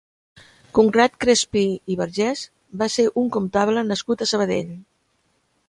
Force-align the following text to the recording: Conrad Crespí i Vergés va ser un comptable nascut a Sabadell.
Conrad 0.77 1.19
Crespí 1.25 1.63
i 1.95 1.99
Vergés 1.99 2.41
va 2.83 2.89
ser 2.95 3.07
un 3.25 3.29
comptable 3.37 3.85
nascut 3.91 4.25
a 4.25 4.29
Sabadell. 4.35 4.77